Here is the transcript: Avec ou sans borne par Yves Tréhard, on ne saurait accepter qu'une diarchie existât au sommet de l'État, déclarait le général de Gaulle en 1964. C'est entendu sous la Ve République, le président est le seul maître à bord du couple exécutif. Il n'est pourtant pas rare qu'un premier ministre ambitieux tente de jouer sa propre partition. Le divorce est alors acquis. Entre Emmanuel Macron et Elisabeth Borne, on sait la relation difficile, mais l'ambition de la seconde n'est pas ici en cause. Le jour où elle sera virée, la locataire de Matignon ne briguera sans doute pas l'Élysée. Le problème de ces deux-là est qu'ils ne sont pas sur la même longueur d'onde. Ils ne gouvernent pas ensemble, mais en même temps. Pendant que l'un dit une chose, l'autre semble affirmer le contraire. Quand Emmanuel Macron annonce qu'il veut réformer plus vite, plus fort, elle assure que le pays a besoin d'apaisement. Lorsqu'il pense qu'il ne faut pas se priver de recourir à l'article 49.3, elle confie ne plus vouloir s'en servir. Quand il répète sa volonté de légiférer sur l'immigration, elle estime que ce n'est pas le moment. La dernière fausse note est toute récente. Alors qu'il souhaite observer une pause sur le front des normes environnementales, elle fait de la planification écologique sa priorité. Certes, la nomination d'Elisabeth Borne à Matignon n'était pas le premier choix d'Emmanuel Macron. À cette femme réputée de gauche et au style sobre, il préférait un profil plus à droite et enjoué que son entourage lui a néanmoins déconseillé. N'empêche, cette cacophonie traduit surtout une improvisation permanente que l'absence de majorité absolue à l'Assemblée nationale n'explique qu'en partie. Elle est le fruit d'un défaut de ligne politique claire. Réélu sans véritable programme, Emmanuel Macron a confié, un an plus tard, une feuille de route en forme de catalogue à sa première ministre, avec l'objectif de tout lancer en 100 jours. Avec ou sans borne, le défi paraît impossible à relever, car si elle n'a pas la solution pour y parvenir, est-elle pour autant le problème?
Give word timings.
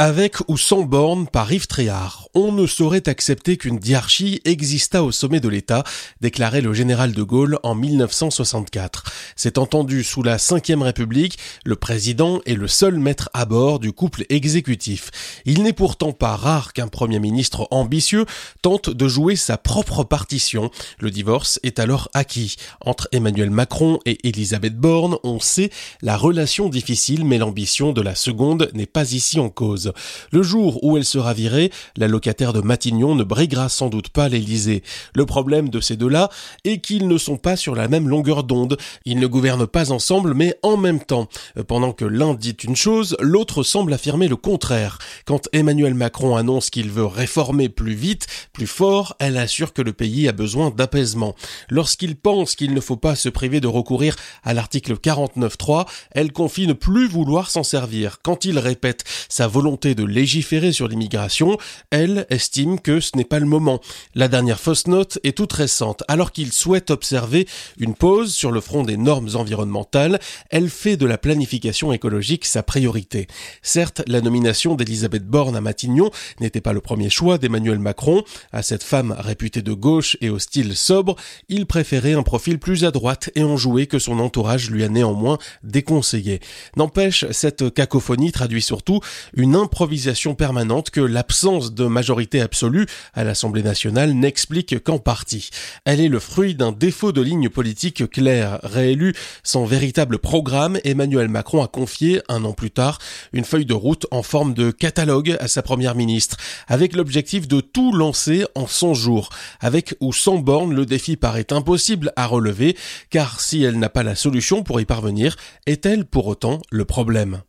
Avec 0.00 0.36
ou 0.46 0.56
sans 0.56 0.82
borne 0.82 1.26
par 1.26 1.52
Yves 1.52 1.66
Tréhard, 1.66 2.28
on 2.32 2.52
ne 2.52 2.68
saurait 2.68 3.08
accepter 3.08 3.56
qu'une 3.56 3.80
diarchie 3.80 4.40
existât 4.44 5.02
au 5.02 5.10
sommet 5.10 5.40
de 5.40 5.48
l'État, 5.48 5.82
déclarait 6.20 6.60
le 6.60 6.72
général 6.72 7.10
de 7.10 7.22
Gaulle 7.24 7.58
en 7.64 7.74
1964. 7.74 9.02
C'est 9.34 9.58
entendu 9.58 10.04
sous 10.04 10.22
la 10.22 10.36
Ve 10.36 10.82
République, 10.82 11.36
le 11.64 11.74
président 11.74 12.40
est 12.46 12.54
le 12.54 12.68
seul 12.68 13.00
maître 13.00 13.28
à 13.34 13.44
bord 13.44 13.80
du 13.80 13.90
couple 13.90 14.24
exécutif. 14.28 15.10
Il 15.44 15.64
n'est 15.64 15.72
pourtant 15.72 16.12
pas 16.12 16.36
rare 16.36 16.74
qu'un 16.74 16.86
premier 16.86 17.18
ministre 17.18 17.66
ambitieux 17.72 18.24
tente 18.62 18.90
de 18.90 19.08
jouer 19.08 19.34
sa 19.34 19.58
propre 19.58 20.04
partition. 20.04 20.70
Le 21.00 21.10
divorce 21.10 21.58
est 21.64 21.80
alors 21.80 22.08
acquis. 22.14 22.54
Entre 22.82 23.08
Emmanuel 23.10 23.50
Macron 23.50 23.98
et 24.06 24.28
Elisabeth 24.28 24.76
Borne, 24.76 25.16
on 25.24 25.40
sait 25.40 25.70
la 26.02 26.16
relation 26.16 26.68
difficile, 26.68 27.24
mais 27.24 27.38
l'ambition 27.38 27.92
de 27.92 28.00
la 28.00 28.14
seconde 28.14 28.70
n'est 28.74 28.86
pas 28.86 29.10
ici 29.10 29.40
en 29.40 29.48
cause. 29.48 29.87
Le 30.32 30.42
jour 30.42 30.82
où 30.84 30.96
elle 30.96 31.04
sera 31.04 31.34
virée, 31.34 31.70
la 31.96 32.08
locataire 32.08 32.52
de 32.52 32.60
Matignon 32.60 33.14
ne 33.14 33.24
briguera 33.24 33.68
sans 33.68 33.88
doute 33.88 34.08
pas 34.08 34.28
l'Élysée. 34.28 34.82
Le 35.14 35.26
problème 35.26 35.68
de 35.68 35.80
ces 35.80 35.96
deux-là 35.96 36.30
est 36.64 36.78
qu'ils 36.78 37.08
ne 37.08 37.18
sont 37.18 37.36
pas 37.36 37.56
sur 37.56 37.74
la 37.74 37.88
même 37.88 38.08
longueur 38.08 38.44
d'onde. 38.44 38.76
Ils 39.04 39.18
ne 39.18 39.26
gouvernent 39.26 39.66
pas 39.66 39.92
ensemble, 39.92 40.34
mais 40.34 40.54
en 40.62 40.76
même 40.76 41.00
temps. 41.00 41.28
Pendant 41.66 41.92
que 41.92 42.04
l'un 42.04 42.34
dit 42.34 42.56
une 42.64 42.76
chose, 42.76 43.16
l'autre 43.20 43.62
semble 43.62 43.92
affirmer 43.92 44.28
le 44.28 44.36
contraire. 44.36 44.98
Quand 45.24 45.48
Emmanuel 45.52 45.94
Macron 45.94 46.36
annonce 46.36 46.70
qu'il 46.70 46.90
veut 46.90 47.06
réformer 47.06 47.68
plus 47.68 47.94
vite, 47.94 48.26
plus 48.52 48.66
fort, 48.66 49.14
elle 49.18 49.36
assure 49.36 49.72
que 49.72 49.82
le 49.82 49.92
pays 49.92 50.28
a 50.28 50.32
besoin 50.32 50.70
d'apaisement. 50.70 51.34
Lorsqu'il 51.68 52.16
pense 52.16 52.54
qu'il 52.54 52.74
ne 52.74 52.80
faut 52.80 52.96
pas 52.96 53.14
se 53.14 53.28
priver 53.28 53.60
de 53.60 53.66
recourir 53.66 54.16
à 54.42 54.54
l'article 54.54 54.94
49.3, 54.94 55.86
elle 56.10 56.32
confie 56.32 56.66
ne 56.66 56.72
plus 56.72 57.08
vouloir 57.08 57.50
s'en 57.50 57.62
servir. 57.62 58.18
Quand 58.22 58.44
il 58.44 58.58
répète 58.58 59.04
sa 59.28 59.46
volonté 59.46 59.77
de 59.86 60.04
légiférer 60.04 60.72
sur 60.72 60.88
l'immigration, 60.88 61.56
elle 61.90 62.26
estime 62.30 62.80
que 62.80 63.00
ce 63.00 63.16
n'est 63.16 63.24
pas 63.24 63.38
le 63.38 63.46
moment. 63.46 63.80
La 64.14 64.26
dernière 64.26 64.58
fausse 64.58 64.88
note 64.88 65.18
est 65.22 65.36
toute 65.36 65.52
récente. 65.52 66.02
Alors 66.08 66.32
qu'il 66.32 66.52
souhaite 66.52 66.90
observer 66.90 67.46
une 67.78 67.94
pause 67.94 68.34
sur 68.34 68.50
le 68.50 68.60
front 68.60 68.82
des 68.82 68.96
normes 68.96 69.28
environnementales, 69.34 70.18
elle 70.50 70.68
fait 70.68 70.96
de 70.96 71.06
la 71.06 71.16
planification 71.16 71.92
écologique 71.92 72.44
sa 72.44 72.62
priorité. 72.62 73.28
Certes, 73.62 74.02
la 74.08 74.20
nomination 74.20 74.74
d'Elisabeth 74.74 75.26
Borne 75.26 75.54
à 75.54 75.60
Matignon 75.60 76.10
n'était 76.40 76.60
pas 76.60 76.72
le 76.72 76.80
premier 76.80 77.10
choix 77.10 77.38
d'Emmanuel 77.38 77.78
Macron. 77.78 78.24
À 78.52 78.62
cette 78.62 78.82
femme 78.82 79.14
réputée 79.16 79.62
de 79.62 79.72
gauche 79.72 80.16
et 80.20 80.28
au 80.28 80.40
style 80.40 80.76
sobre, 80.76 81.14
il 81.48 81.66
préférait 81.66 82.14
un 82.14 82.24
profil 82.24 82.58
plus 82.58 82.84
à 82.84 82.90
droite 82.90 83.30
et 83.36 83.44
enjoué 83.44 83.86
que 83.86 84.00
son 84.00 84.18
entourage 84.18 84.70
lui 84.70 84.82
a 84.82 84.88
néanmoins 84.88 85.38
déconseillé. 85.62 86.40
N'empêche, 86.76 87.24
cette 87.30 87.72
cacophonie 87.72 88.32
traduit 88.32 88.62
surtout 88.62 89.00
une 89.34 89.56
improvisation 89.68 90.34
permanente 90.34 90.88
que 90.88 91.02
l'absence 91.02 91.74
de 91.74 91.84
majorité 91.84 92.40
absolue 92.40 92.86
à 93.12 93.22
l'Assemblée 93.22 93.62
nationale 93.62 94.14
n'explique 94.14 94.82
qu'en 94.82 94.98
partie. 94.98 95.50
Elle 95.84 96.00
est 96.00 96.08
le 96.08 96.20
fruit 96.20 96.54
d'un 96.54 96.72
défaut 96.72 97.12
de 97.12 97.20
ligne 97.20 97.50
politique 97.50 98.10
claire. 98.10 98.60
Réélu 98.62 99.14
sans 99.42 99.66
véritable 99.66 100.18
programme, 100.18 100.78
Emmanuel 100.84 101.28
Macron 101.28 101.62
a 101.62 101.68
confié, 101.68 102.22
un 102.30 102.46
an 102.46 102.54
plus 102.54 102.70
tard, 102.70 102.98
une 103.34 103.44
feuille 103.44 103.66
de 103.66 103.74
route 103.74 104.06
en 104.10 104.22
forme 104.22 104.54
de 104.54 104.70
catalogue 104.70 105.36
à 105.38 105.48
sa 105.48 105.60
première 105.60 105.94
ministre, 105.94 106.38
avec 106.66 106.96
l'objectif 106.96 107.46
de 107.46 107.60
tout 107.60 107.92
lancer 107.92 108.46
en 108.54 108.66
100 108.66 108.94
jours. 108.94 109.28
Avec 109.60 109.94
ou 110.00 110.14
sans 110.14 110.38
borne, 110.38 110.72
le 110.72 110.86
défi 110.86 111.16
paraît 111.16 111.52
impossible 111.52 112.10
à 112.16 112.24
relever, 112.24 112.74
car 113.10 113.42
si 113.42 113.62
elle 113.62 113.78
n'a 113.78 113.90
pas 113.90 114.02
la 114.02 114.14
solution 114.14 114.62
pour 114.62 114.80
y 114.80 114.86
parvenir, 114.86 115.36
est-elle 115.66 116.06
pour 116.06 116.26
autant 116.26 116.62
le 116.70 116.86
problème? 116.86 117.42